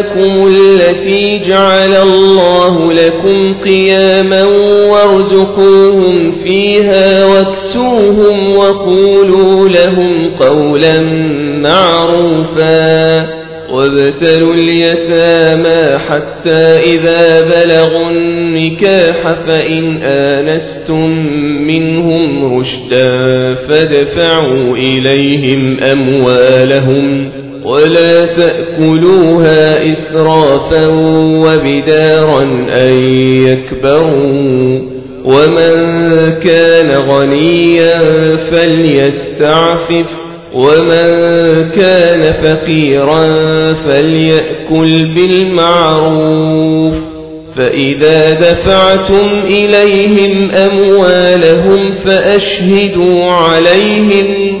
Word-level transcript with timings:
أموالكم 0.00 0.46
التي 0.46 1.38
جعل 1.48 1.94
الله 1.94 2.92
لكم 2.92 3.54
قياما 3.54 4.44
وارزقوهم 4.90 6.32
فيها 6.32 7.24
واكسوهم 7.26 8.56
وقولوا 8.56 9.68
لهم 9.68 10.34
قولا 10.36 11.00
معروفا 11.62 13.40
وابتلوا 13.70 14.54
اليتامى 14.54 15.98
حتى 15.98 16.94
إذا 16.94 17.42
بلغوا 17.42 18.10
النكاح 18.10 19.32
فإن 19.46 20.02
آنستم 20.02 21.08
منهم 21.66 22.54
رشدا 22.58 23.08
فادفعوا 23.54 24.76
إليهم 24.76 25.80
أموالهم 25.80 27.29
ولا 27.64 28.24
تأكلوها 28.24 29.88
إسرافا 29.88 30.86
وبدارا 31.16 32.42
أن 32.68 33.04
يكبروا. 33.46 34.80
ومن 35.24 35.72
كان 36.32 36.90
غنيا 36.90 37.98
فليستعفف 38.36 40.06
ومن 40.54 41.04
كان 41.70 42.22
فقيرا 42.22 43.26
فليأكل 43.72 45.14
بالمعروف. 45.14 46.94
فإذا 47.56 48.30
دفعتم 48.30 49.28
إليهم 49.44 50.50
أموالهم 50.50 51.94
فأشهدوا 51.94 53.24
عليهم. 53.24 54.60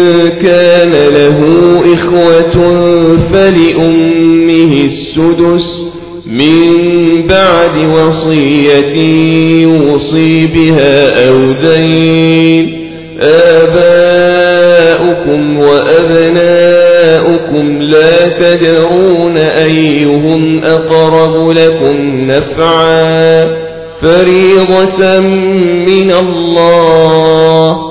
فلأمه 3.33 4.73
السدس 4.85 5.91
من 6.25 7.27
بعد 7.27 7.77
وصية 7.77 8.95
يوصي 9.61 10.47
بها 10.47 11.29
أو 11.29 11.51
دين 11.51 12.81
آباؤكم 14.41 15.59
وأبناؤكم 15.59 17.01
لا 17.81 18.27
تدرون 18.27 19.37
أيهم 19.37 20.63
أقرب 20.63 21.49
لكم 21.49 22.25
نفعا 22.25 23.47
فريضة 24.01 25.19
من 25.87 26.11
الله 26.11 27.90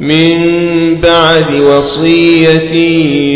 من 0.00 0.30
بعد 1.00 1.60
وصية 1.60 2.74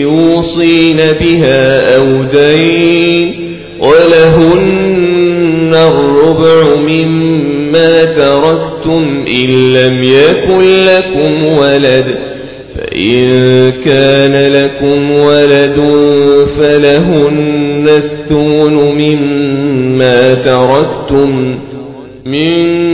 يوصين 0.00 0.96
بها 0.96 1.96
أو 1.96 2.24
دين 2.24 3.34
ولهن 3.80 5.74
الربع 5.74 6.76
مما 6.76 8.04
تركتم 8.04 9.24
إن 9.28 9.72
لم 9.72 10.02
يكن 10.02 10.60
لكم 10.86 11.44
ولد 11.44 12.04
فإن 12.76 13.22
كان 13.70 14.52
لكم 14.52 15.10
ولد 15.10 15.76
فلهن 16.58 17.88
الثمن 17.88 18.74
مما 18.74 20.34
تركتم 20.34 21.58
من 22.26 22.93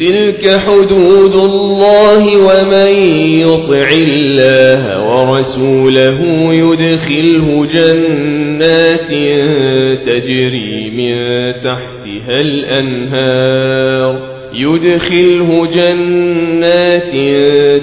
تلك 0.00 0.60
حدود 0.60 1.34
الله 1.34 2.22
ومن 2.22 2.92
يطع 3.40 3.88
الله 3.90 4.82
ورسوله 5.04 6.18
يدخله 6.54 7.66
جنات 7.66 9.10
تجري 10.06 10.90
من 10.90 11.14
تحتها 11.52 12.40
الأنهار. 12.40 14.30
يدخله 14.54 15.66
جنات 15.66 17.12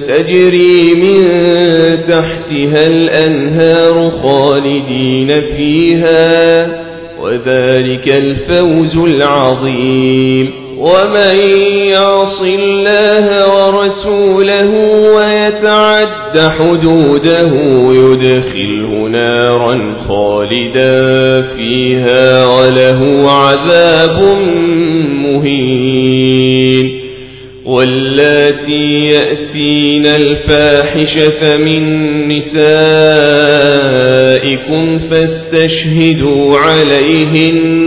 تجري 0.07 0.95
من 0.95 1.27
تحتها 2.01 2.87
الأنهار 2.87 4.11
خالدين 4.11 5.41
فيها 5.41 6.67
وذلك 7.21 8.07
الفوز 8.17 8.97
العظيم. 8.97 10.66
ومن 10.77 11.37
يعص 11.89 12.41
الله 12.41 13.55
ورسوله 13.55 14.69
ويتعد 15.15 16.39
حدوده 16.39 17.53
يدخله 17.91 19.07
نارا 19.07 19.93
خالدا 19.93 21.41
فيها 21.41 22.45
وله 22.45 23.31
عذاب 23.31 24.37
مهين 25.23 27.07
واللاتي 27.65 29.05
يأتين 29.05 30.05
الفاحشة 30.05 31.57
من 31.57 31.83
نسائكم 32.27 32.57
فاستشهدوا 34.97 36.57
عليهن 36.57 37.86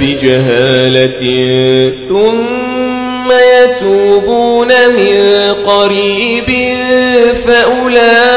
بجهالة 0.00 1.22
ثم 2.08 3.28
يتوبون 3.30 4.68
من 4.68 5.18
قريب 5.66 6.50
فأولئك 7.46 8.32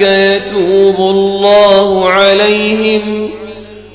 يتوب 0.00 0.96
الله 0.96 2.08
عليهم 2.08 3.30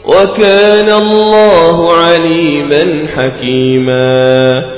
وكان 0.05 0.89
الله 0.89 1.93
عليما 1.93 3.07
حكيما. 3.15 4.72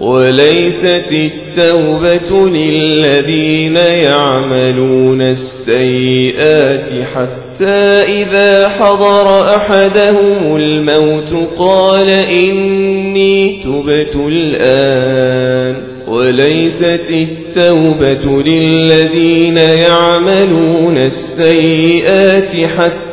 وليست 0.00 1.12
التوبة 1.12 2.48
للذين 2.48 3.76
يعملون 3.76 5.22
السيئات 5.22 7.04
حتى 7.14 8.02
إذا 8.02 8.68
حضر 8.68 9.56
أحدهم 9.56 10.56
الموت 10.56 11.58
قال 11.58 12.08
إني 12.10 13.62
تبت 13.64 14.16
الآن. 14.16 15.96
وليست 16.08 17.10
التوبة 17.10 18.42
للذين 18.42 19.56
يعملون 19.56 20.98
السيئات 20.98 22.66
حتى 22.66 23.05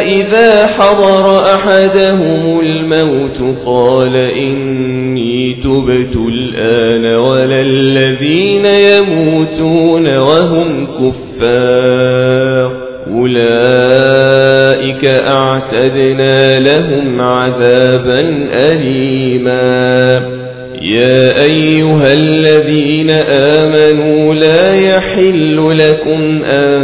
إذا 0.00 0.66
حضر 0.66 1.38
أحدهم 1.54 2.60
الموت 2.60 3.58
قال 3.66 4.16
إني 4.16 5.54
تبت 5.54 6.16
الآن 6.28 7.14
ولا 7.14 7.60
الذين 7.60 8.66
يموتون 8.66 10.16
وهم 10.16 10.86
كفار 10.86 12.84
أولئك 13.10 15.04
أعتدنا 15.04 16.58
لهم 16.58 17.20
عذابا 17.20 18.20
أليما 18.52 20.34
يا 20.82 21.42
أيها 21.44 22.12
الذين 22.12 23.10
آمنوا 23.28 24.34
لا 24.34 24.74
يحل 24.74 25.76
لكم 25.78 26.44
أن 26.44 26.80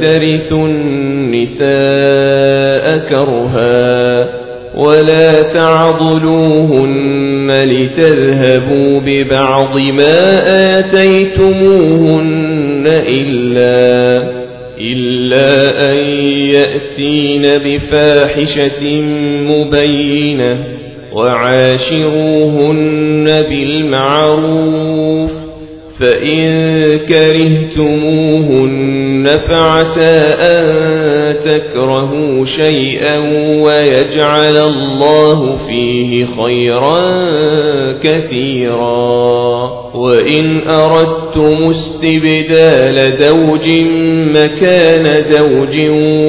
ترثوا 0.00 0.68
النساء 1.34 2.98
كرها 3.08 4.28
ولا 4.74 5.42
تعضلوهن 5.42 7.04
لتذهبوا 7.64 9.00
ببعض 9.00 9.78
ما 9.78 10.36
آتيتموهن 10.78 12.82
إلا 12.86 14.34
إلا 14.80 15.90
أن 15.90 15.96
يأتين 16.54 17.42
بفاحشة 17.42 18.84
مبينة 19.48 20.64
وعاشروهن 21.12 23.24
بالمعروف 23.48 25.30
فإن 26.00 26.44
كرهتموهن 26.98 28.93
فعسى 29.26 30.16
أن 30.40 30.64
تكرهوا 31.36 32.44
شيئا 32.44 33.18
ويجعل 33.64 34.56
الله 34.56 35.56
فيه 35.56 36.24
خيرا 36.24 37.02
كثيرا. 38.02 39.84
وإن 39.94 40.68
أردتم 40.68 41.70
استبدال 41.70 43.12
زوج 43.12 43.70
مكان 44.36 45.22
زوج 45.22 45.80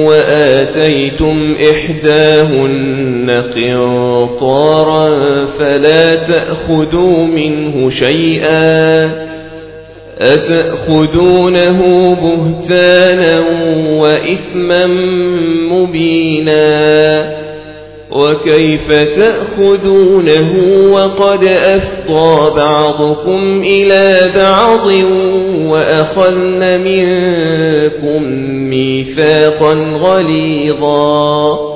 وآتيتم 0.06 1.56
إحداهن 1.70 3.42
قنطارا 3.56 5.08
فلا 5.44 6.14
تأخذوا 6.14 7.26
منه 7.26 7.90
شيئا. 7.90 9.35
أتأخذونه 10.18 11.80
بهتانا 12.14 13.40
وإثما 14.00 14.86
مبينا 15.70 17.36
وكيف 18.10 18.92
تأخذونه 18.92 20.52
وقد 20.92 21.44
أفضى 21.44 22.60
بعضكم 22.60 23.62
إلى 23.62 24.16
بعض 24.36 24.86
وأخذن 25.66 26.80
منكم 26.80 28.22
ميثاقا 28.70 29.74
غليظا 29.74 31.75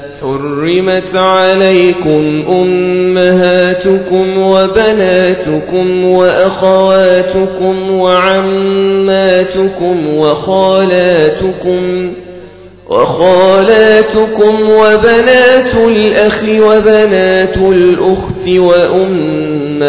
حرمت 0.21 1.15
عليكم 1.15 2.43
أمهاتكم 2.49 4.37
وبناتكم 4.37 6.05
وأخواتكم 6.05 7.91
وعماتكم 7.91 9.27
وخالاتكم 10.15 12.13
وخالاتكم 12.89 14.69
وبنات 14.69 15.75
الأخ 15.75 16.43
وبنات 16.43 17.57
الأخت 17.57 18.49
وأمهاتكم 19.69 19.87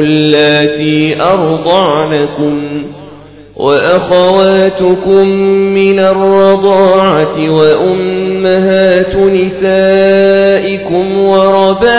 اللاتي 0.00 1.22
أرضعنكم 1.22 2.82
وأخواتكم 3.56 5.28
من 5.74 5.98
الرضاعة 5.98 7.50
وأمهات 7.50 9.16
نسائكم 9.16 11.18
وربائبكم 11.18 11.94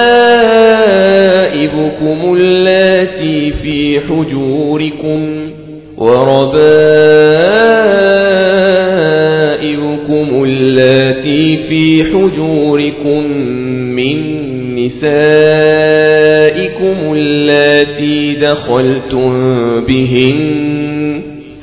اللاتي 2.37 3.51
في 3.51 3.99
حجوركم 3.99 5.49
وربائبكم 9.05 10.43
اللاتي 10.43 11.57
في 11.57 12.03
حجوركم 12.03 13.23
من 13.95 14.17
نسائكم 14.75 15.15
اللاتي 17.13 18.33
دخلتم 18.35 19.31
بهن 19.85 20.74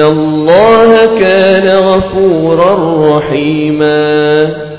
الله 0.00 1.20
كان 1.20 1.68
غفورا 1.78 2.72
رحيما 3.16 4.70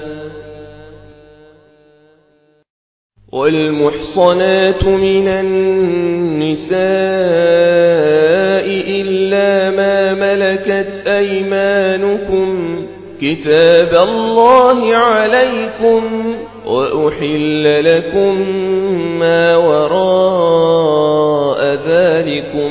والمحصنات 3.31 4.83
من 4.85 5.27
النساء 5.27 6.81
إلا 9.01 9.69
ما 9.69 10.13
ملكت 10.13 11.07
أيمانكم 11.07 12.81
كتاب 13.21 13.93
الله 14.09 14.95
عليكم 14.95 16.35
وأحل 16.65 17.83
لكم 17.85 18.49
ما 19.19 19.55
وراء 19.57 21.21
ذلكم 21.87 22.70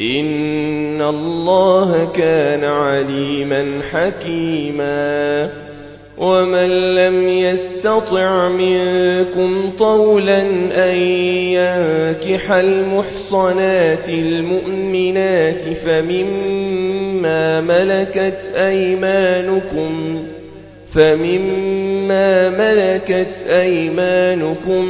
إن 0.00 1.02
الله 1.02 2.12
كان 2.12 2.64
عليما 2.64 3.80
حكيما 3.90 5.50
ومن 6.18 6.94
لم 6.94 7.28
يستطع 7.28 8.48
منكم 8.48 9.70
طولا 9.78 10.42
أن 10.90 10.96
ينكح 11.56 12.52
المحصنات 12.52 14.08
المؤمنات 14.08 15.62
فمما 15.84 17.60
ملكت 17.60 18.52
أيمانكم 18.54 20.24
فمما 20.94 22.48
ملكت 22.48 23.46
أيمانكم 23.48 24.84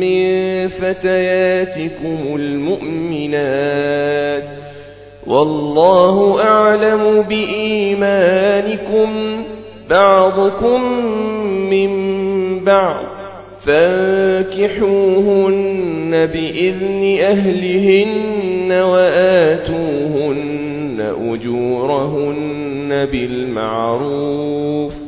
من 0.00 0.68
فتياتكم 0.68 2.36
المؤمنات 2.36 3.86
والله 5.26 6.42
أعلم 6.42 7.22
بإيمانكم 7.28 9.08
بعضكم 9.90 10.82
من 11.70 11.90
بعض 12.64 13.04
فانكحوهن 14.86 15.46
بإذن 16.26 17.18
أهلهن 17.20 18.72
وآتوهن 18.72 20.36
أجورهن 21.30 23.06
بالمعروف 23.12 25.05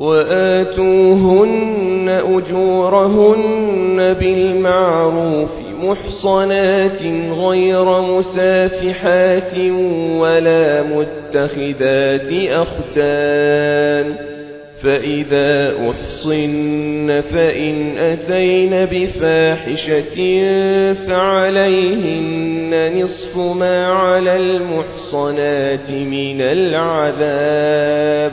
وآتوهن 0.00 2.08
أجورهن 2.08 4.12
بالمعروف 4.12 5.50
محصنات 5.82 7.02
غير 7.32 8.00
مسافحات 8.00 9.58
ولا 10.18 10.82
متخذات 10.82 12.32
أخدان 12.50 14.14
فإذا 14.82 15.74
أحصن 15.90 17.20
فإن 17.20 17.98
أتين 17.98 18.84
بفاحشة 18.84 20.16
فعليهن 21.08 22.98
نصف 22.98 23.38
ما 23.38 23.86
على 23.86 24.36
المحصنات 24.36 25.90
من 25.90 26.40
العذاب 26.40 28.32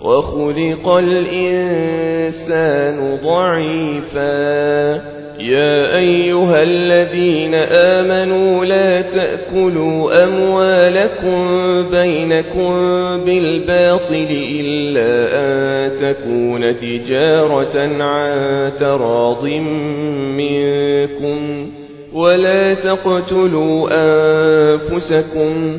وخلق 0.00 0.88
الإنسان 0.88 2.58
ضعيفا 3.24 5.10
يا 5.40 5.96
أيها 5.96 6.62
الذين 6.62 7.54
آمنوا 7.54 8.64
لا 8.64 9.00
تأكلوا 9.02 10.24
أموالكم 10.24 11.42
بينكم 11.90 12.70
بالباطل 13.24 14.28
إلا 14.60 15.28
أن 15.40 15.90
تكون 16.00 16.76
تجارة 16.76 18.02
عن 18.02 18.72
تراض 18.80 19.44
منكم 20.36 21.70
ولا 22.12 22.74
تقتلوا 22.74 23.88
أنفسكم 23.92 25.78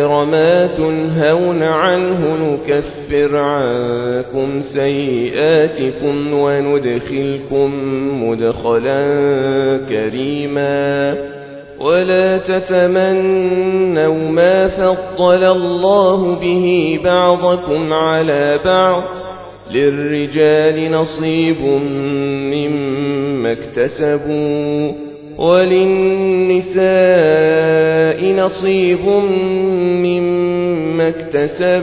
ما 0.00 0.66
تنهون 0.66 1.62
عنه 1.62 2.36
نكفر 2.36 3.36
عنكم 3.36 4.58
سيئاتكم 4.58 6.32
وندخلكم 6.32 7.70
مدخلا 8.24 9.02
كريما 9.88 11.14
ولا 11.80 12.38
تتمنوا 12.38 14.30
ما 14.30 14.66
فضل 14.68 15.44
الله 15.44 16.34
به 16.34 16.98
بعضكم 17.04 17.92
على 17.92 18.60
بعض 18.64 19.02
للرجال 19.70 20.92
نصيب 20.92 21.56
مما 22.52 23.52
اكتسبوا 23.52 25.11
وللنساء 25.42 26.82
نصيب 28.32 29.06
مما 30.02 31.08
اكتسب. 31.08 31.82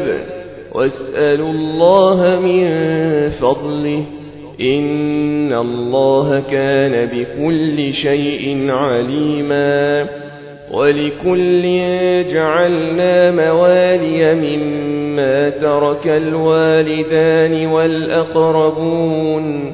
واسألوا 0.72 1.50
الله 1.50 2.40
من 2.40 2.70
فضله. 3.30 4.04
إن 4.62 5.54
الله 5.54 6.40
كان 6.40 7.06
بكل 7.06 7.94
شيء 7.94 8.70
عليما. 8.70 10.08
ولكل 10.72 11.64
جعلنا 12.34 13.32
موالي 13.32 14.36
مما 14.36 15.50
ترك 15.50 16.08
الوالدان 16.08 17.68
والأقربون. 17.68 19.74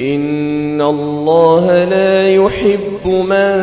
إن 0.00 0.82
الله 0.82 1.84
لا 1.84 2.28
يحب 2.28 3.06
من 3.06 3.56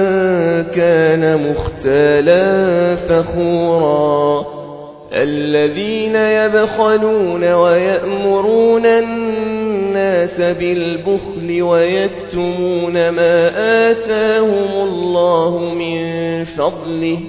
كان 0.63 1.49
مختالا 1.49 2.95
فخورا 2.95 4.45
الذين 5.13 6.15
يبخلون 6.15 7.53
ويأمرون 7.53 8.85
الناس 8.85 10.41
بالبخل 10.41 11.61
ويكتمون 11.61 13.09
ما 13.09 13.51
آتاهم 13.91 14.87
الله 14.87 15.59
من 15.59 16.03
فضله 16.43 17.19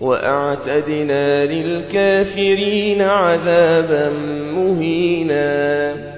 وأعتدنا 0.00 1.44
للكافرين 1.44 3.02
عذابا 3.02 4.10
مهينا 4.54 6.17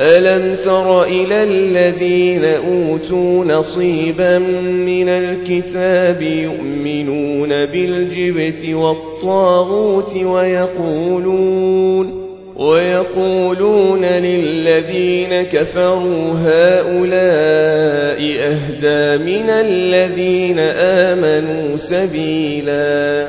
ألم 0.00 0.56
تر 0.56 1.02
إلى 1.02 1.42
الذين 1.42 2.44
أوتوا 2.44 3.44
نصيبا 3.44 4.38
من 4.88 5.08
الكتاب 5.08 6.22
يؤمنون 6.22 7.48
بالجبت 7.48 8.68
والطاغوت 8.68 10.16
ويقولون 10.16 12.24
ويقولون 12.56 14.04
للذين 14.04 15.42
كفروا 15.42 16.32
هؤلاء 16.32 18.20
أهدى 18.40 19.24
من 19.24 19.50
الذين 19.50 20.58
آمنوا 20.58 21.76
سبيلا 21.76 23.28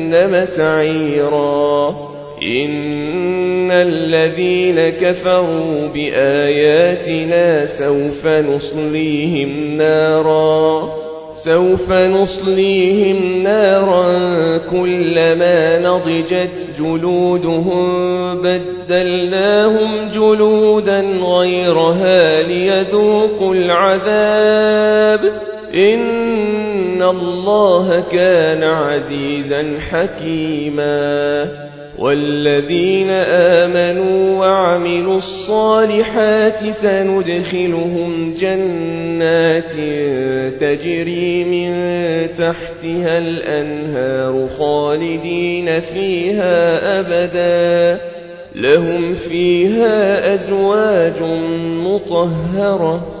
سعيرا. 0.45 1.89
إن 2.65 3.71
الذين 3.71 4.89
كفروا 4.89 5.87
بآياتنا 5.87 7.65
سوف 7.65 8.27
نصليهم 8.27 9.77
نارا. 9.77 10.89
سوف 11.31 11.91
نصليهم 11.91 13.43
نارا 13.43 14.57
كلما 14.57 15.79
نضجت 15.79 16.67
جلودهم. 16.79 18.01
بدلناهم 18.41 20.07
جلودا 20.15 20.99
غيرها 21.23 22.43
ليذوقوا 22.43 23.55
العذاب. 23.55 25.33
إن 25.73 27.01
الله 27.01 27.99
كان 28.11 28.63
عزيزا 28.63 29.73
حكيما 29.91 31.47
والذين 31.99 33.09
آمنوا 33.09 34.39
وعملوا 34.39 35.15
الصالحات 35.15 36.69
سندخلهم 36.69 38.33
جنات 38.33 39.71
تجري 40.61 41.43
من 41.43 41.71
تحتها 42.27 43.17
الأنهار 43.17 44.47
خالدين 44.47 45.79
فيها 45.79 46.99
أبدا 46.99 48.01
لهم 48.55 49.13
فيها 49.13 50.33
أزواج 50.33 51.21
مطهرة 51.83 53.20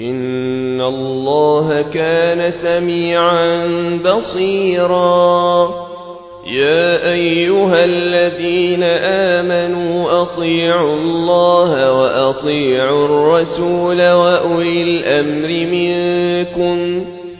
إن 0.00 0.80
الله 0.80 1.82
كان 1.82 2.50
سميعا 2.50 3.66
بصيرا. 4.04 5.68
يا 6.46 7.12
أيها 7.12 7.84
الذين 7.84 8.82
آمنوا 8.82 10.22
أطيعوا 10.22 10.94
الله 10.94 11.92
وأطيعوا 11.92 13.04
الرسول 13.04 14.10
وأولي 14.10 14.82
الأمر 14.82 15.48
منكم 15.48 17.04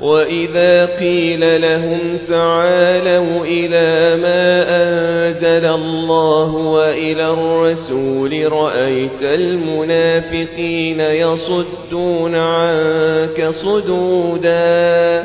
وإذا 0.00 0.86
قيل 0.86 1.62
لهم 1.62 2.18
تعالوا 2.28 3.44
إلى 3.44 4.16
ما 4.22 4.64
أنزل 4.82 5.66
الله 5.66 6.54
وإلى 6.54 7.32
الرسول 7.32 8.52
رأيت 8.52 9.22
المنافقين 9.22 11.00
يصدون 11.00 12.34
عنك 12.34 13.48
صدودا 13.48 15.24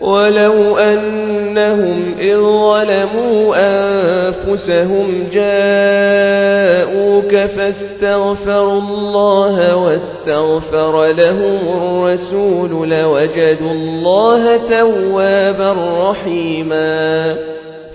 ولو 0.00 0.76
أنهم 0.76 2.14
إذ 2.18 2.36
ظلموا 2.36 3.56
أنفسهم 3.56 5.28
جاءوك 5.32 7.36
فاستغفروا 7.46 8.80
الله 8.80 9.76
واستغفر 9.76 11.06
لهم 11.06 11.68
الرسول 11.68 12.90
لوجدوا 12.90 13.70
الله 13.70 14.56
توابا 14.56 15.72
رحيما 16.10 17.57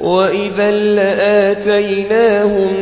وإذا 0.00 0.70
لآتيناهم 0.70 2.72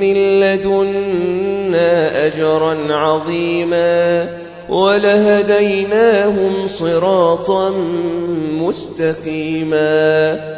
من 0.00 0.40
لدنا 0.40 2.26
أجرا 2.26 2.94
عظيما 2.94 4.28
ولهديناهم 4.68 6.66
صراطا 6.66 7.70
مستقيما 8.52 10.57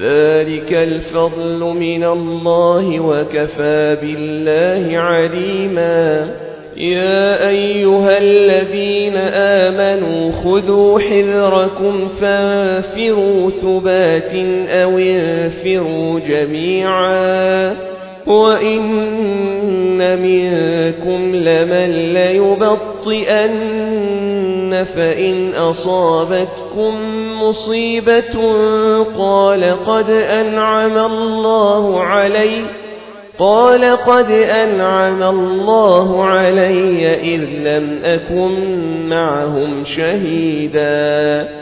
ذلك 0.00 0.72
الفضل 0.72 1.58
من 1.60 2.04
الله 2.04 3.00
وكفى 3.00 3.96
بالله 4.02 4.98
عليما. 4.98 6.30
يا 6.76 7.48
أيها 7.48 8.18
الذين 8.18 9.16
آمنوا 9.16 10.32
خذوا 10.32 10.98
حذركم 10.98 12.08
فانفروا 12.08 13.50
ثبات 13.50 14.34
أو 14.68 14.98
انفروا 14.98 16.20
جميعا. 16.20 17.76
وإن 18.26 18.82
منكم 20.22 21.34
لمن 21.34 21.90
ليبطئن 22.14 23.52
فإن 24.74 25.54
أصابتكم 25.54 26.94
مصيبة 27.42 28.34
قال 29.18 29.84
قد 29.86 30.10
أنعم 30.10 30.98
الله 30.98 32.00
علي 32.00 32.64
قال 33.38 33.84
قد 33.84 34.30
أنعم 34.30 35.22
الله 35.22 36.24
علي 36.24 37.14
إذ 37.34 37.40
لم 37.40 38.00
أكن 38.04 39.08
معهم 39.08 39.84
شهيدا 39.84 41.61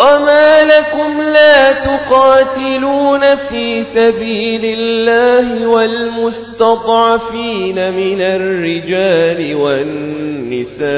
وما 0.00 0.60
لكم 0.60 1.22
لا 1.22 1.72
تقاتلون 1.72 3.34
في 3.34 3.84
سبيل 3.84 4.64
الله 4.64 5.66
والمستضعفين 5.66 7.12
من 7.92 8.20
الرجال 8.20 9.54
والنساء 9.54 10.90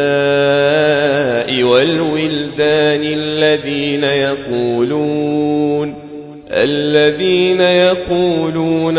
والولدان 1.62 3.00
الذين 3.04 4.04
يقولون 4.04 5.94
الذين 6.50 7.60
يقولون 7.60 8.98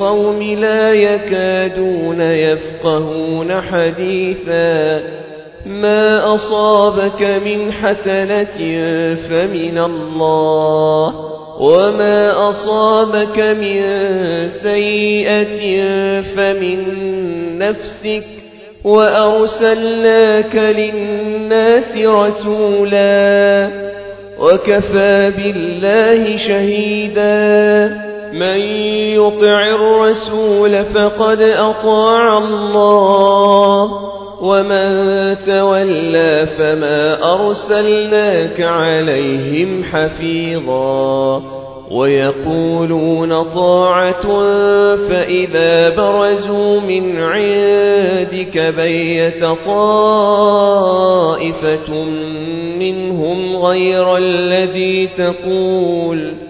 القوم 0.00 0.42
لا 0.42 0.92
يكادون 0.92 2.20
يفقهون 2.20 3.60
حديثا. 3.60 5.00
ما 5.66 6.34
أصابك 6.34 7.22
من 7.22 7.72
حسنة 7.72 8.58
فمن 9.14 9.78
الله 9.78 11.14
وما 11.60 12.48
أصابك 12.48 13.38
من 13.40 13.80
سيئة 14.46 15.60
فمن 16.20 16.78
نفسك. 17.58 18.24
وأرسلناك 18.84 20.56
للناس 20.56 21.96
رسولا 21.96 23.70
وكفى 24.38 25.32
بالله 25.36 26.36
شهيدا. 26.36 28.09
من 28.32 28.58
يطع 29.16 29.66
الرسول 29.66 30.84
فقد 30.84 31.40
أطاع 31.42 32.38
الله 32.38 34.10
ومن 34.42 35.38
تولى 35.38 36.46
فما 36.58 37.34
أرسلناك 37.34 38.60
عليهم 38.60 39.84
حفيظا. 39.84 41.42
ويقولون 41.90 43.42
طاعة 43.42 44.22
فإذا 44.96 45.88
برزوا 45.88 46.80
من 46.80 47.16
عندك 47.16 48.58
بيت 48.76 49.44
طائفة 49.66 50.74
منهم 52.78 53.56
غير 53.56 54.16
الذي 54.16 55.06
تقول. 55.06 56.49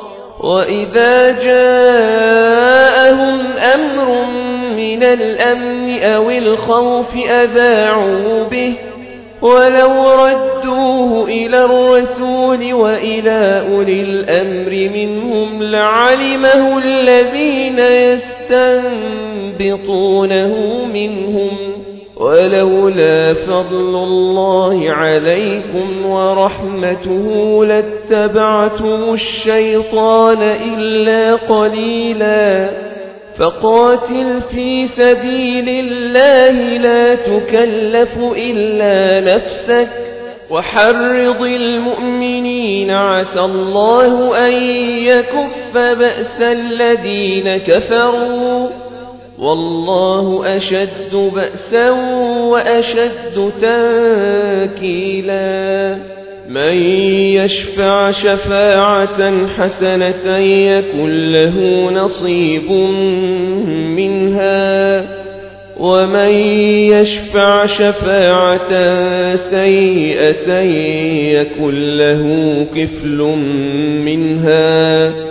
وإذا 0.43 1.31
جاءهم 1.31 2.31
أمر 3.57 4.25
من 4.75 5.03
الأمن 5.03 6.03
أو 6.03 6.29
الخوف 6.29 7.15
أذاعوا 7.15 8.43
به 8.43 8.73
ولو 9.41 10.11
ردوه 10.25 11.27
إلى 11.27 11.65
الرسول 11.65 12.73
وإلى 12.73 13.65
أولي 13.69 14.01
الأمر 14.01 14.89
منهم 14.93 15.63
لعلمه 15.63 16.77
الذين 16.77 17.79
يستنبطونه 17.79 19.75
منهم 20.85 21.57
ولولا 22.21 23.33
فضل 23.33 23.95
الله 23.95 24.91
عليكم 24.91 26.05
ورحمته 26.05 27.65
لاتبعتم 27.65 29.13
الشيطان 29.13 30.41
إلا 30.41 31.35
قليلا 31.35 32.69
فقاتل 33.37 34.41
في 34.41 34.87
سبيل 34.87 35.69
الله 35.69 36.77
لا 36.77 37.15
تكلف 37.15 38.17
إلا 38.37 39.35
نفسك 39.35 39.89
وحرض 40.49 41.41
المؤمنين 41.41 42.91
عسى 42.91 43.39
الله 43.39 44.37
أن 44.47 44.51
يكف 45.03 45.77
بأس 45.77 46.41
الذين 46.41 47.57
كفروا 47.57 48.90
والله 49.41 50.55
أشد 50.55 51.15
بأسا 51.15 51.89
وأشد 52.41 53.51
تنكيلا. 54.71 55.97
من 56.49 56.73
يشفع 57.33 58.11
شفاعة 58.11 59.47
حسنة 59.47 60.37
يكن 60.37 61.31
له 61.31 61.89
نصيب 61.91 62.71
منها. 63.97 65.05
ومن 65.79 66.31
يشفع 66.93 67.65
شفاعة 67.65 68.71
سيئة 69.35 70.59
يكن 71.31 71.97
له 71.97 72.23
كفل 72.75 73.17
منها. 74.05 75.30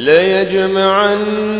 ليجمعنكم 0.00 1.54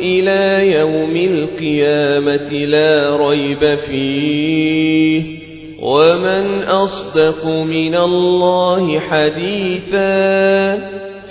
إلى 0.00 0.72
يوم 0.72 1.16
القيامة 1.16 2.52
لا 2.52 3.16
ريب 3.16 3.74
فيه 3.74 5.22
ومن 5.82 6.62
أصدق 6.62 7.46
من 7.46 7.94
الله 7.94 8.98
حديثا 8.98 10.74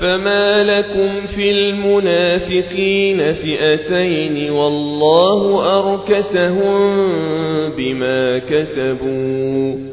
فما 0.01 0.63
لكم 0.63 1.25
في 1.35 1.51
المنافقين 1.51 3.33
فئتين 3.33 4.51
والله 4.51 5.65
أركسهم 5.79 7.05
بما 7.77 8.37
كسبوا 8.37 9.92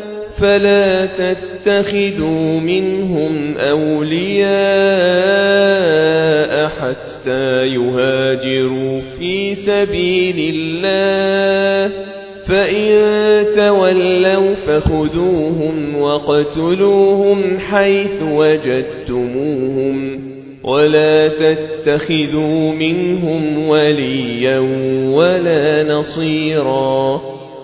فلا 0.41 1.05
تتخذوا 1.05 2.59
منهم 2.59 3.57
أولياء 3.57 4.51
حتى 6.67 7.67
يهاجروا 7.67 9.01
في 9.19 9.55
سبيل 9.55 10.55
الله. 10.55 11.91
فإن 12.47 13.45
تولوا 13.55 14.53
فخذوهم 14.53 16.01
وقتلوهم 16.01 17.59
حيث 17.59 18.23
وجدتموهم 18.23 20.21
ولا 20.63 21.27
تتخذوا 21.27 22.73
منهم 22.73 23.67
وليا 23.67 24.59
ولا 25.09 25.83
نصيرا. 25.83 27.40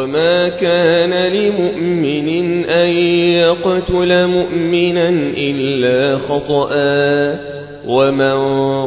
وما 0.00 0.48
كان 0.48 1.32
لمؤمن 1.32 2.64
أن 2.64 2.88
يقتل 3.36 4.26
مؤمنا 4.26 5.08
إلا 5.36 6.16
خطأً 6.16 7.50
ومن 7.86 8.36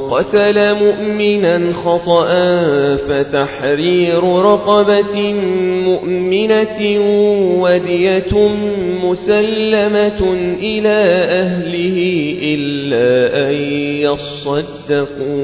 قتل 0.10 0.74
مؤمنا 0.74 1.74
خطأ 1.74 2.28
فتحرير 2.96 4.24
رقبة 4.24 5.34
مؤمنة 5.86 7.00
ودية 7.62 8.48
مسلمة 9.04 10.34
إلى 10.60 11.00
أهله 11.30 11.98
إلا 12.42 13.50
أن 13.50 13.54
يصدقوا 14.94 15.44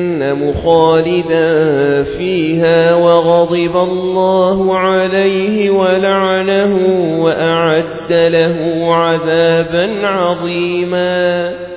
خالدا 0.63 2.03
فيها 2.03 2.95
وغضب 2.95 3.77
الله 3.77 4.77
عليه 4.77 5.69
ولعنه 5.69 6.75
وأعد 7.23 8.11
له 8.11 8.87
عذابا 8.95 10.07
عظيما. 10.07 11.70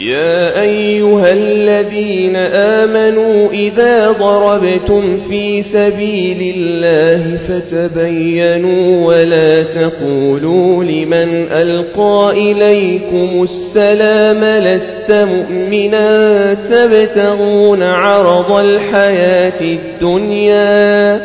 يا 0.00 0.60
أيها 0.60 1.32
الذين 1.32 2.36
آمنوا 2.36 3.50
إذا 3.50 4.10
ضربتم 4.10 5.16
في 5.16 5.62
سبيل 5.62 6.54
الله 6.56 7.36
فتبينوا 7.36 9.06
ولا 9.06 9.62
تقولوا 9.62 10.84
لمن 10.84 11.52
ألقى 11.52 12.30
إليكم 12.32 13.42
السلام 13.42 14.44
لست 14.44 15.12
مؤمنا 15.12 16.54
تبتغون 16.54 17.82
عرض 17.82 18.52
الحياة 18.52 19.60
الدنيا 19.60 21.16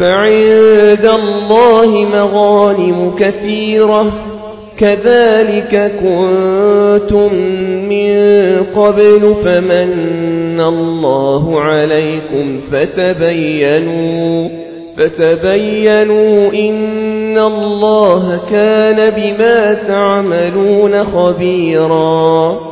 فعند 0.00 1.06
الله 1.06 2.04
مغانم 2.04 3.14
كثيرة 3.16 4.31
كذلك 4.78 5.92
كنتم 6.00 7.34
من 7.88 8.12
قبل 8.76 9.34
فمن 9.44 10.60
الله 10.60 11.60
عليكم 11.60 12.60
فتبينوا 12.72 14.48
فتبينوا 14.96 16.52
إن 16.52 17.38
الله 17.38 18.40
كان 18.50 19.10
بما 19.10 19.74
تعملون 19.74 21.04
خبيرا. 21.04 22.71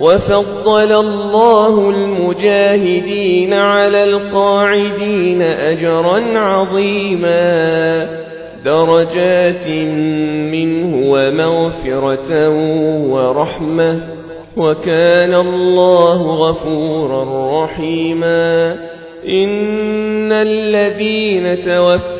وفضل 0.00 0.92
الله 0.92 1.90
المجاهدين 1.90 3.52
على 3.52 4.04
القاعدين 4.04 5.42
أجرا 5.42 6.38
عظيما 6.38 8.20
درجات 8.64 9.68
منه 10.52 11.10
ومغفرة 11.12 12.48
ورحمة 13.10 14.00
وكان 14.56 15.34
الله 15.34 16.22
غفورا 16.22 17.64
رحيما 17.64 18.72
إن 19.28 20.32
الذين 20.32 21.54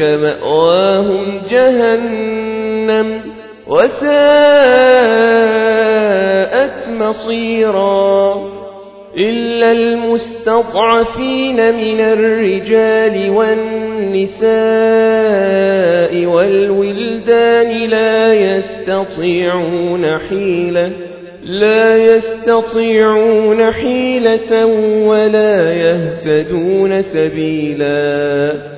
مأواهم 0.00 1.40
جهنم 1.50 3.20
وساءت 3.68 3.98
مصيرا 6.88 8.48
إلا 9.16 9.72
المستضعفين 9.72 11.56
من 11.74 12.00
الرجال 12.00 13.30
والنساء 13.30 14.48
والولدان 16.26 17.88
لا 17.88 18.34
يستطيعون 18.34 20.18
حيلة 20.18 20.92
لا 21.42 21.96
يستطيعون 21.96 23.72
حيلة 23.72 24.66
ولا 25.06 25.72
يهتدون 25.72 27.02
سبيلا 27.02 28.77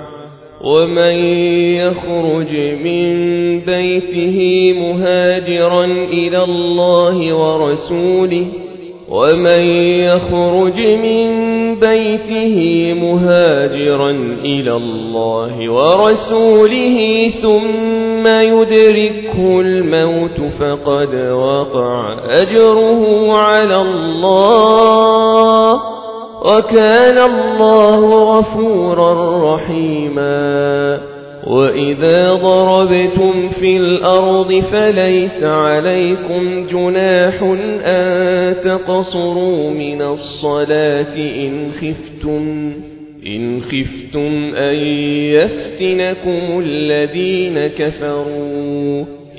ومن 0.63 1.15
يخرج 1.75 2.53
من 2.83 3.09
بيته 3.59 4.37
مهاجرا 4.79 5.85
إلى 5.85 6.43
الله 6.43 7.33
ورسوله 7.33 8.45
ومن 9.09 9.61
يخرج 9.99 10.81
من 10.81 11.29
بيته 11.79 12.57
مهاجرا 12.93 14.11
إلى 14.45 14.75
الله 14.75 15.69
ورسوله 15.69 17.29
ثم 17.29 18.27
يدركه 18.27 19.61
الموت 19.61 20.41
فقد 20.59 21.15
وقع 21.31 22.19
أجره 22.25 23.31
على 23.33 23.81
الله 23.81 26.00
وكان 26.41 27.17
الله 27.17 28.37
غفورا 28.37 29.13
رحيما. 29.55 30.99
وإذا 31.47 32.33
ضربتم 32.33 33.49
في 33.49 33.77
الأرض 33.77 34.59
فليس 34.59 35.43
عليكم 35.43 36.65
جناح 36.71 37.43
أن 37.85 38.55
تقصروا 38.63 39.69
من 39.69 40.01
الصلاة 40.01 41.15
إن 41.17 41.71
خفتم 41.71 42.73
إن 43.27 43.59
خفتم 43.59 44.55
أن 44.55 44.75
يفتنكم 45.35 46.59
الذين 46.65 47.67
كفروا. 47.67 49.20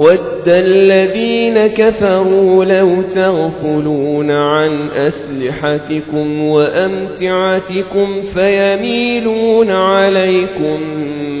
ود 0.00 0.48
الذين 0.48 1.66
كفروا 1.66 2.64
لو 2.64 3.02
تغفلون 3.02 4.30
عن 4.30 4.88
أسلحتكم 4.88 6.42
وأمتعتكم 6.42 8.22
فيميلون 8.34 9.70
عليكم 9.70 10.80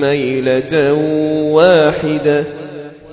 ميلة 0.00 0.92
واحدة 1.52 2.44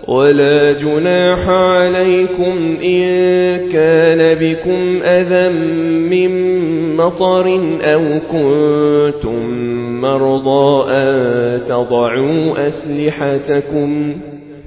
ولا 0.08 0.72
جناح 0.72 1.50
عليكم 1.50 2.78
إن 2.84 3.08
كان 3.70 4.38
بكم 4.40 5.00
أذى 5.04 5.50
من 6.10 6.58
مطر 6.96 7.60
أو 7.82 8.04
كنتم 8.32 9.48
مرضى 10.02 10.92
أن 10.92 11.62
تضعوا 11.68 12.68
أسلحتكم 12.68 14.14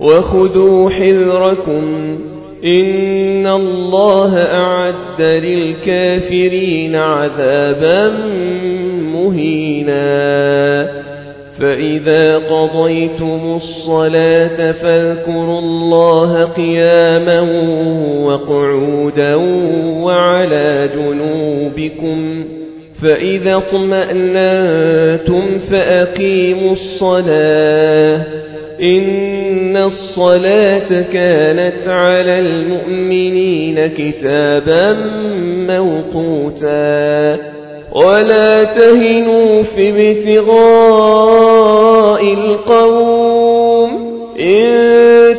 وخذوا 0.00 0.90
حذركم 0.90 2.18
إن 2.64 3.46
الله 3.46 4.38
أعد 4.38 5.22
للكافرين 5.22 6.96
عذابا 6.96 8.08
مهينا. 9.14 10.40
فإذا 11.60 12.38
قضيتم 12.38 13.40
الصلاة 13.56 14.72
فاذكروا 14.72 15.58
الله 15.58 16.44
قياما 16.44 17.40
وقعودا 18.24 19.34
وعلى 20.02 20.88
جنوبكم. 20.96 22.44
فإذا 23.02 23.56
اطمأنتم 23.56 25.58
فأقيموا 25.58 26.72
الصلاة. 26.72 28.20
إن 28.82 29.76
الصلاة 29.76 31.02
كانت 31.02 31.88
على 31.88 32.38
المؤمنين 32.38 33.86
كتابا 33.86 34.92
موقوتا 35.76 37.38
ولا 37.92 38.64
تهنوا 38.64 39.62
في 39.62 39.90
ابتغاء 39.90 41.02
القوم 42.34 43.90
إن 44.40 44.90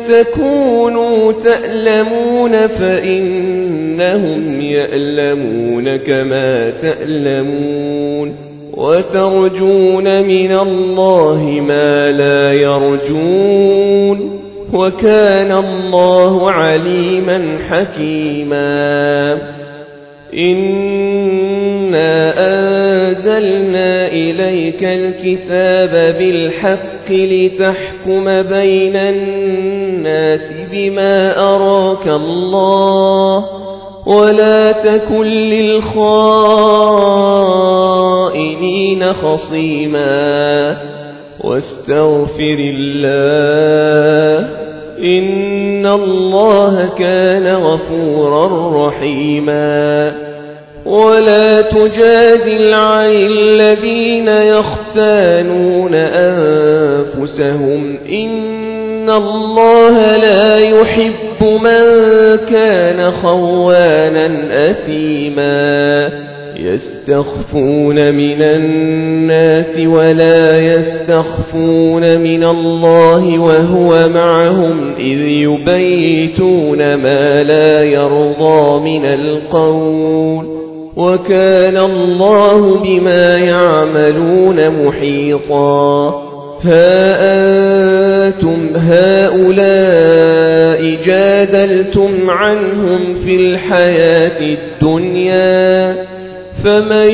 تكونوا 0.08 1.32
تألمون 1.32 2.66
فإنهم 2.66 4.60
يألمون 4.60 5.96
كما 5.96 6.70
تألمون 6.70 8.51
وترجون 8.82 10.22
من 10.22 10.52
الله 10.52 11.60
ما 11.60 12.10
لا 12.10 12.52
يرجون 12.52 14.40
وكان 14.72 15.52
الله 15.52 16.50
عليما 16.50 17.58
حكيما. 17.68 19.38
إنا 20.34 22.32
أنزلنا 22.36 24.08
إليك 24.08 24.84
الكتاب 24.84 26.16
بالحق 26.18 27.10
لتحكم 27.10 28.42
بين 28.42 28.96
الناس 28.96 30.52
بما 30.72 31.38
أراك 31.54 32.08
الله 32.08 33.44
ولا 34.06 34.72
تكن 34.72 35.26
للخائنين 35.26 35.92
خصيما. 39.12 40.76
واستغفر 41.40 42.56
الله 42.58 44.48
إن 44.98 45.86
الله 45.86 46.88
كان 46.98 47.56
غفورا 47.56 48.72
رحيما. 48.86 50.12
ولا 50.86 51.60
تجادل 51.60 52.74
عن 52.74 53.10
الذين 53.10 54.28
يختانون 54.28 55.94
أنفسهم 55.94 57.98
إن 58.12 58.71
الله 59.10 60.16
لا 60.16 60.58
يحب 60.58 61.44
من 61.44 61.82
كان 62.50 63.10
خوانا 63.10 64.30
أثيما 64.70 66.10
يستخفون 66.56 68.14
من 68.14 68.42
الناس 68.42 69.78
ولا 69.86 70.60
يستخفون 70.60 72.20
من 72.20 72.44
الله 72.44 73.38
وهو 73.38 74.08
معهم 74.08 74.94
إذ 74.94 75.18
يبيتون 75.18 76.94
ما 76.94 77.42
لا 77.42 77.82
يرضى 77.82 78.80
من 78.80 79.04
القول 79.04 80.62
وكان 80.96 81.76
الله 81.76 82.78
بما 82.78 83.36
يعملون 83.36 84.86
محيطا 84.86 86.31
ها 86.64 88.26
أنتم 88.26 88.76
هؤلاء 88.76 90.22
جادلتم 91.06 92.30
عنهم 92.30 93.14
في 93.14 93.36
الحياة 93.36 94.40
الدنيا 94.40 95.96
فمن 96.64 97.10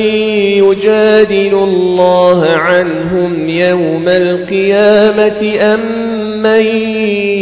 يجادل 0.57 1.53
الله 1.53 2.45
عنهم 2.45 3.49
يوم 3.49 4.07
القيامة 4.07 5.57
أم 5.73 5.79
من 6.41 6.65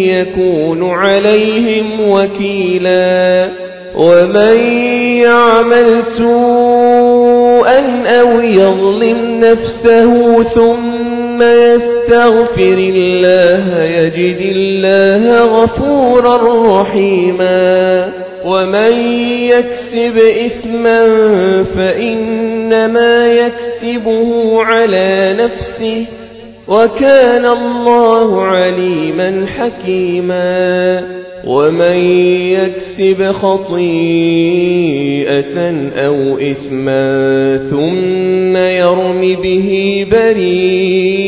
يكون 0.10 0.90
عليهم 0.90 2.10
وكيلا؟ 2.10 3.50
ومن 3.96 4.58
يعمل 5.22 6.04
سوءا 6.04 7.80
أو 8.08 8.40
يظلم 8.42 9.40
نفسه 9.40 10.44
ثم 10.44 11.17
يستغفر 11.42 12.78
الله 12.78 13.84
يجد 13.84 14.56
الله 14.56 15.42
غفورا 15.44 16.38
رحيما. 16.82 18.10
ومن 18.46 18.94
يكسب 19.50 20.18
إثما 20.46 21.04
فإنما 21.64 23.28
يكسبه 23.28 24.64
على 24.64 25.36
نفسه 25.40 26.06
وكان 26.68 27.46
الله 27.46 28.42
عليما 28.42 29.46
حكيما. 29.46 31.27
ومن 31.46 31.98
يكسب 32.52 33.24
خطيئة 33.32 33.78
أو 35.96 36.38
إثما 36.38 37.58
ثم 37.58 38.58
يرم 38.58 39.42
به 39.42 40.06
بريئا 40.12 41.28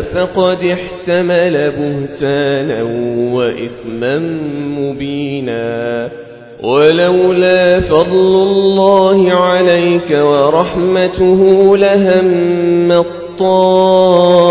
فقد 0.00 0.58
احتمل 0.64 1.70
بهتانا 1.70 2.82
وإثما 3.32 4.18
مبينا. 4.78 6.08
ولولا 6.62 7.80
فضل 7.80 8.34
الله 8.42 9.32
عليك 9.32 10.10
ورحمته 10.10 11.76
لهم 11.76 12.30
طائفة 13.40 14.50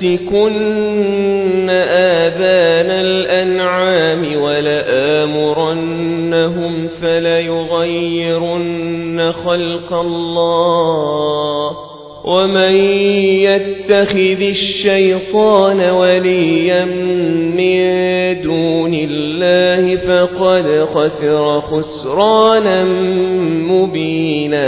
فليبتكن 0.00 1.70
آذان 1.70 2.90
الأنعام 2.90 4.42
ولآمرنهم 4.42 5.66
فليغيرن 7.02 8.52
خلق 9.32 9.92
الله 9.92 11.76
ومن 12.24 12.74
يتخذ 13.42 14.40
الشيطان 14.40 15.80
وليا 15.80 16.84
من 17.54 17.76
دون 18.42 18.94
الله 18.94 19.96
فقد 19.96 20.84
خسر 20.94 21.60
خسرانا 21.60 22.84
مبينا 23.72 24.66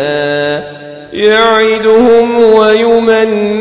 يعدهم 1.13 2.37
ويمنيهم 2.59 3.59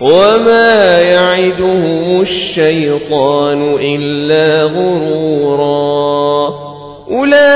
وما 0.00 1.00
يعدهم 1.00 2.20
الشيطان 2.20 3.74
إلا 3.80 4.64
غرورا 4.64 6.54
أولئك 7.10 7.50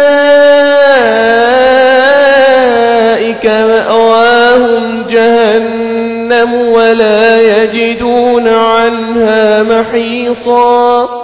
مأواهم 3.47 5.03
جهنم 5.03 6.55
ولا 6.55 7.41
يجدون 7.41 8.49
عنها 8.49 9.63
محيصا 9.63 11.24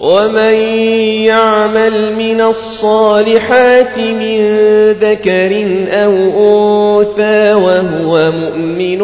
ومن 0.00 0.54
يعمل 1.24 2.16
من 2.16 2.40
الصالحات 2.40 3.98
من 3.98 4.40
ذكر 4.90 5.66
أو 5.90 6.12
أنثى 7.00 7.54
وهو 7.54 8.32
مؤمن 8.32 9.00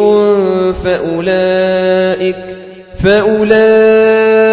فأولئك 0.71 2.35
فأولئك 3.03 4.52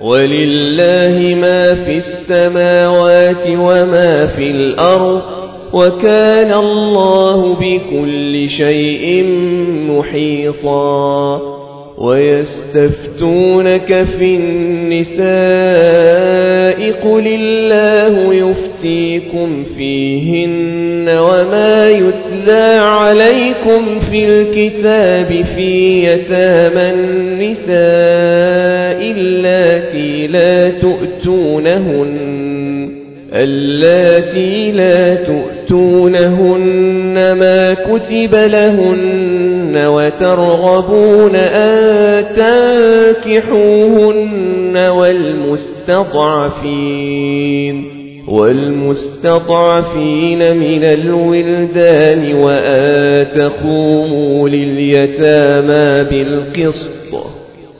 ولله 0.00 1.34
ما 1.34 1.74
في 1.74 1.92
السماوات 1.92 3.50
وما 3.50 4.26
في 4.26 4.50
الأرض 4.50 5.22
وكان 5.72 6.52
الله 6.52 7.54
بكل 7.54 8.48
شيء 8.48 9.24
محيطا 9.90 11.40
ويستفتونك 11.98 14.02
في 14.02 14.36
النساء 14.36 15.26
قل 16.92 17.26
الله 17.26 18.34
يفتيكم 18.34 19.64
فيهن 19.64 21.08
وما 21.08 21.90
يتلى 21.90 22.78
عليكم 22.80 23.98
في 23.98 24.24
الكتاب 24.24 25.44
في 25.44 26.02
يتامى 26.04 26.90
النساء 26.90 28.75
اللاتي 29.00 30.26
لا 30.26 30.70
تؤتونهن 30.70 32.36
اللاتي 33.32 34.72
لا 34.72 35.14
تؤتونهن 35.14 37.14
ما 37.32 37.74
كتب 37.74 38.34
لهن 38.34 39.86
وترغبون 39.86 41.34
أن 41.36 42.24
تنكحوهن 43.24 44.76
والمستضعفين 44.76 46.16
والمستضعفين 48.28 50.38
من 50.56 50.84
الولدان 50.84 52.34
وآن 52.34 53.26
تقوموا 53.34 54.48
لليتامى 54.48 56.04
بالقسط 56.10 57.35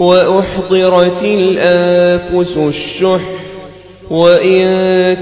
وأحضرت 0.00 1.24
الآنفس 1.24 2.56
الشح 2.56 3.20
وإن 4.10 4.66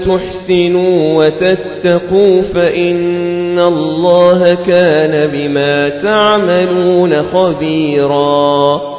تحسنوا 0.05 1.25
وتتقوا 1.25 2.41
فإن 2.41 3.59
الله 3.59 4.53
كان 4.53 5.27
بما 5.31 5.89
تعملون 5.89 7.21
خبيرا 7.21 8.98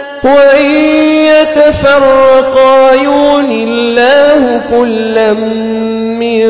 وإن 0.23 0.75
يتفرقا 1.25 2.93
يغن 2.93 3.51
الله 3.51 4.61
كلا 4.71 5.33
من 6.19 6.41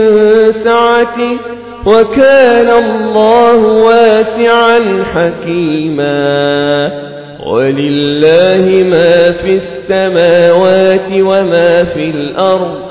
سعته 0.51 1.37
وكان 1.85 2.69
الله 2.69 3.55
واسعا 3.65 5.03
حكيما 5.13 6.91
ولله 7.45 8.83
ما 8.83 9.31
في 9.31 9.53
السماوات 9.53 11.11
وما 11.11 11.83
في 11.83 12.09
الأرض 12.09 12.90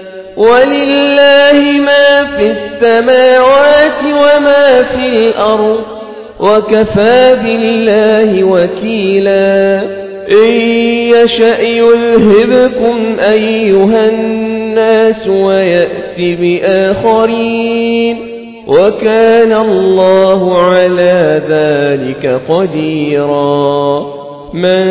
ولله 0.37 1.61
ما 1.61 2.25
في 2.25 2.49
السماوات 2.49 4.03
وما 4.03 4.83
في 4.83 5.05
الأرض 5.05 5.79
وكفى 6.39 7.37
بالله 7.43 8.43
وكيلا 8.43 9.81
إن 10.31 10.53
يشأ 11.23 11.61
يلهبكم 11.61 13.15
أيها 13.19 14.09
الناس 14.09 15.27
ويأت 15.27 16.19
بآخرين 16.19 17.91
وكان 18.67 19.53
الله 19.53 20.61
على 20.61 21.41
ذلك 21.49 22.41
قديرا 22.49 24.05
من 24.53 24.83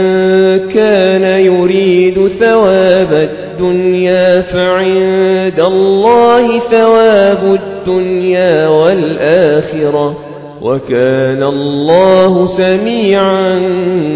كان 0.68 1.44
يريد 1.44 2.28
ثواب 2.28 3.30
الدنيا 3.60 4.40
فعند 4.40 5.60
الله 5.60 6.58
ثواب 6.58 7.60
الدنيا 7.60 8.68
والآخرة. 8.68 10.16
وكان 10.62 11.42
الله 11.42 12.46
سميعا 12.46 13.60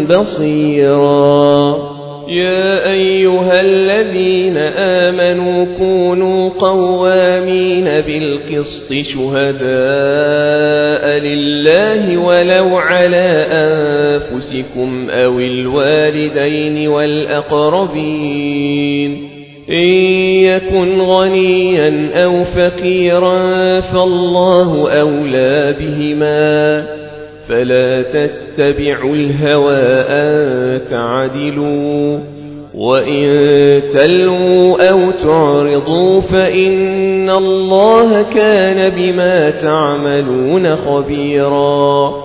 بصيرا. 0.09 1.75
يا 2.27 2.91
أيها 2.91 3.61
الذين 3.61 4.57
آمنوا 4.77 5.65
كونوا 5.77 6.49
قوامين 6.49 7.85
بالقسط 7.85 8.93
شهداء 8.93 9.65
لله 11.19 12.17
ولو 12.17 12.77
على 12.77 13.47
أنفسكم 13.51 15.09
أو 15.09 15.39
الوالدين 15.39 16.87
والأقربين. 16.87 18.45
إن 19.69 19.87
يكن 20.43 21.01
غنيا 21.01 22.09
أو 22.23 22.43
فقيرا 22.43 23.79
فالله 23.79 24.91
أولى 24.91 25.75
بهما 25.79 26.85
فلا 27.49 28.01
تتبعوا 28.01 29.15
الهوى 29.15 29.81
أن 30.09 30.81
تعدلوا 30.89 32.19
وإن 32.75 33.81
تلووا 33.93 34.89
أو 34.89 35.11
تعرضوا 35.11 36.21
فإن 36.21 37.29
الله 37.29 38.21
كان 38.21 38.89
بما 38.89 39.49
تعملون 39.49 40.75
خبيراً 40.75 42.24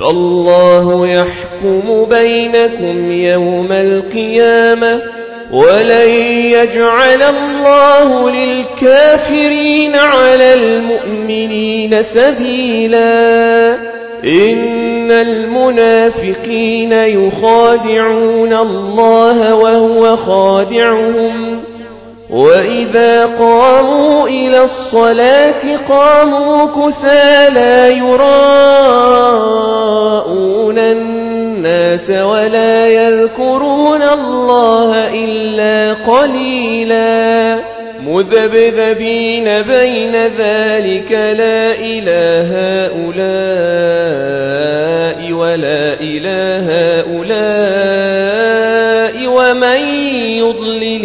فالله 0.00 1.08
يحكم 1.08 2.04
بينكم 2.04 3.12
يوم 3.12 3.72
القيامة 3.72 5.00
ولن 5.52 6.10
يجعل 6.44 7.22
الله 7.22 8.30
للكافرين 8.30 9.96
على 9.96 10.54
المؤمنين 10.54 12.02
سبيلا. 12.02 13.74
إن 14.24 15.10
المنافقين 15.10 16.92
يخادعون 16.92 18.52
الله 18.52 19.54
وهو 19.54 20.16
خادعهم. 20.16 21.67
وإذا 22.30 23.26
قاموا 23.26 24.28
إلى 24.28 24.58
الصلاة 24.62 25.76
قاموا 25.88 26.66
كسى 26.66 27.48
لا 27.54 27.88
يراءون 27.88 28.28
الناس 30.78 32.10
ولا 32.10 32.86
يذكرون 32.88 34.02
الله 34.02 35.08
إلا 35.08 35.94
قليلا 35.94 37.58
مذبذبين 38.02 39.62
بين 39.62 40.16
ذلك 40.16 41.12
لا 41.12 41.74
إله 41.80 42.48
هؤلاء 42.86 44.38
ولا 45.32 46.00
إله 46.00 47.00
هؤلاء 47.00 48.28
ومن 49.26 49.80
يضلل 50.38 51.04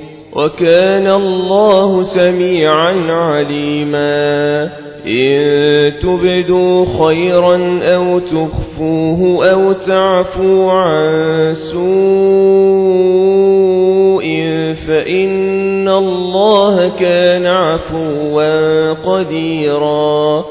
وكان 0.35 1.07
الله 1.07 2.01
سميعا 2.01 3.11
عليما. 3.11 4.69
إن 5.07 5.91
تبدوا 5.99 6.85
خيرا 6.85 7.79
أو 7.83 8.19
تخفوه 8.19 9.49
أو 9.51 9.71
تعفوا 9.71 10.71
عن 10.71 11.49
سوء 11.53 11.81
فإن 14.87 15.89
الله 15.89 16.89
كان 16.89 17.45
عفوا 17.45 18.93
قديرا. 18.93 20.50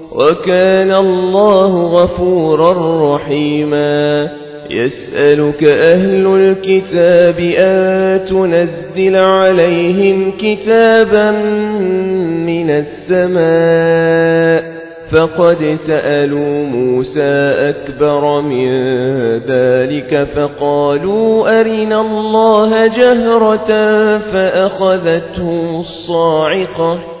وكان 0.11 0.91
الله 0.91 1.87
غفورا 1.87 2.73
رحيما. 3.15 4.29
يسألك 4.69 5.63
أهل 5.63 6.27
الكتاب 6.27 7.39
أن 7.39 8.25
تنزل 8.25 9.15
عليهم 9.15 10.31
كتابا 10.31 11.31
من 12.45 12.69
السماء. 12.69 14.81
فقد 15.11 15.73
سألوا 15.75 16.63
موسى 16.63 17.53
أكبر 17.69 18.41
من 18.41 18.67
ذلك 19.37 20.23
فقالوا 20.23 21.59
أرنا 21.59 22.01
الله 22.01 22.87
جهرة 22.87 23.67
فأخذتهم 24.17 25.79
الصاعقة. 25.79 27.20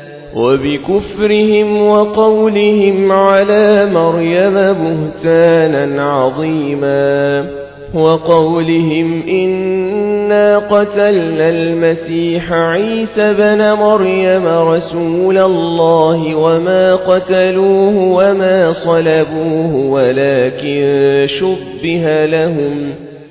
وبكفرهم 0.35 1.87
وقولهم 1.87 3.11
على 3.11 3.85
مريم 3.85 4.53
بهتانا 4.53 6.11
عظيما 6.11 7.45
وقولهم 7.93 9.23
إنا 9.27 10.57
قتلنا 10.57 11.49
المسيح 11.49 12.53
عيسى 12.53 13.33
بن 13.33 13.73
مريم 13.73 14.47
رسول 14.47 15.37
الله 15.37 16.35
وما 16.35 16.95
قتلوه 16.95 17.97
وما 17.97 18.71
صلبوه 18.71 19.75
ولكن 19.75 21.23
شبه 21.25 22.25
لهم 22.25 23.10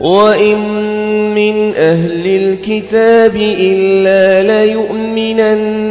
وإن 0.00 0.58
من 1.34 1.74
أهل 1.74 2.26
الكتاب 2.26 3.36
إلا 3.36 4.42
ليؤمنن 4.64 5.86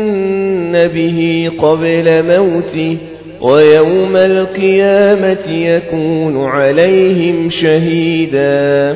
به 0.87 1.51
قبل 1.59 2.23
موته 2.23 2.97
ويوم 3.41 4.15
القيامة 4.15 5.51
يكون 5.51 6.43
عليهم 6.43 7.49
شهيدا 7.49 8.95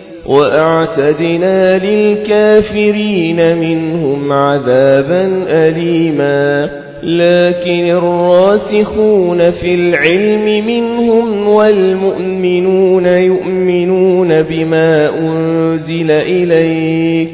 وأعتدنا 0.25 1.77
للكافرين 1.85 3.57
منهم 3.57 4.31
عذابا 4.31 5.45
أليما. 5.47 6.69
لكن 7.03 7.89
الراسخون 7.89 9.49
في 9.49 9.75
العلم 9.75 10.65
منهم 10.67 11.47
والمؤمنون 11.47 13.05
يؤمنون 13.05 14.41
بما 14.41 15.19
أنزل 15.19 16.11
إليك 16.11 17.29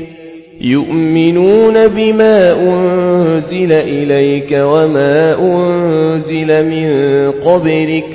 يؤمنون 0.62 1.88
بما 1.88 2.52
أنزل 2.52 3.72
إليك 3.72 4.52
وما 4.52 5.40
أنزل 5.40 6.66
من 6.66 7.32
قبلك 7.32 8.06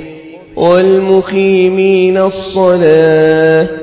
والمقيمين 0.55 2.17
الصلاة 2.17 3.82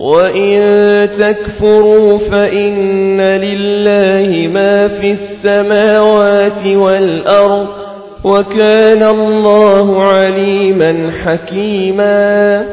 وإن 0.00 0.58
تكفروا 1.18 2.18
فإن 2.18 3.20
لله 3.20 4.48
ما 4.48 4.88
في 4.88 5.10
السماوات 5.10 6.66
والأرض 6.66 7.66
وكان 8.24 9.02
الله 9.02 10.02
عليما 10.02 11.10
حكيما 11.24 12.66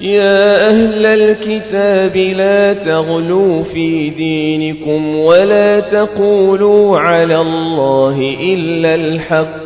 يا 0.00 0.68
أهل 0.68 1.06
الكتاب 1.06 2.16
لا 2.16 2.72
تغلوا 2.72 3.62
في 3.62 4.10
دينكم 4.10 5.16
ولا 5.16 5.80
تقولوا 5.80 6.98
على 6.98 7.40
الله 7.40 8.18
إلا 8.40 8.94
الحق 8.94 9.65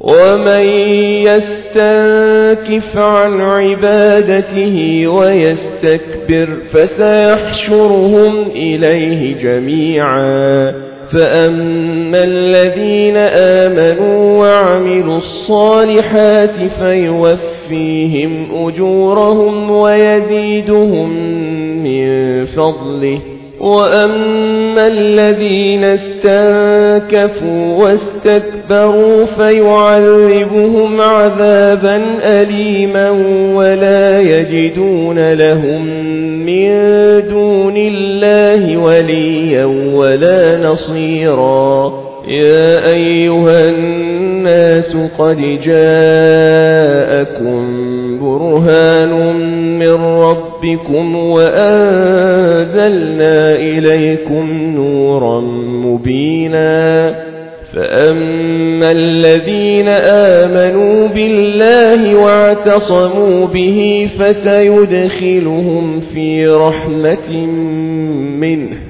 ومن 0.00 0.64
يستنكف 1.24 2.98
عن 2.98 3.40
عبادته 3.40 5.06
ويستكبر 5.08 6.48
فسيحشرهم 6.72 8.50
إليه 8.50 9.36
جميعا. 9.38 10.72
فأما 11.12 12.24
الذين 12.24 13.16
آمنوا 13.16 14.38
وعملوا 14.38 15.16
الصالحات 15.16 16.54
فيوفيهم 16.80 18.66
أجورهم 18.66 19.70
ويزيدهم 19.70 21.10
من 21.82 22.44
فضله. 22.44 23.29
وأما 23.60 24.86
الذين 24.86 25.84
استنكفوا 25.84 27.76
واستكبروا 27.76 29.24
فيعذبهم 29.24 31.00
عذابا 31.00 31.96
أليما 32.22 33.10
ولا 33.54 34.20
يجدون 34.20 35.32
لهم 35.32 35.86
من 36.46 36.68
دون 37.28 37.76
الله 37.76 38.76
وليا 38.78 39.64
ولا 39.94 40.58
نصيرا 40.58 41.92
يا 42.28 42.92
أيها 42.92 43.68
الناس 43.68 44.96
قد 45.18 45.36
جاءكم 45.64 47.00
برهان 48.20 49.36
من 49.78 49.94
ربكم 49.94 50.49
وأنزلنا 51.34 52.92
إليكم 53.52 54.72
نورا 54.76 55.40
مبينا 55.84 57.14
فأما 57.72 58.90
الذين 58.90 59.88
آمنوا 59.88 61.08
بالله 61.08 62.14
واعتصموا 62.16 63.46
به 63.46 64.08
فسيدخلهم 64.18 66.00
في 66.00 66.46
رحمة 66.46 67.46
منه 68.40 68.89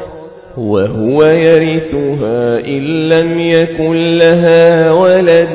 وهو 0.57 1.23
يرثها 1.23 2.59
إن 2.59 3.09
لم 3.09 3.39
يكن 3.39 4.17
لها 4.17 4.91
ولد 4.91 5.49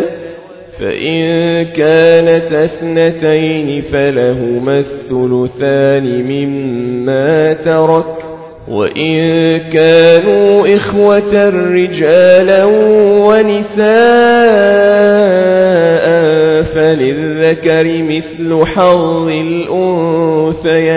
فإن 0.78 1.64
كانت 1.64 2.52
اثنتين 2.52 3.80
فلهما 3.80 4.78
الثلثان 4.78 6.22
مما 6.22 7.52
ترك 7.52 8.36
وإن 8.68 9.58
كانوا 9.58 10.74
إخوة 10.74 11.48
رجالا 11.48 12.64
ونساء 13.26 13.86
فللذكر 16.62 18.02
مثل 18.02 18.64
حظ 18.64 19.28
الأنثيين. 20.58 20.96